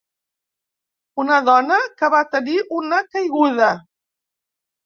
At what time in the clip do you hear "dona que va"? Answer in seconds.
1.51-2.23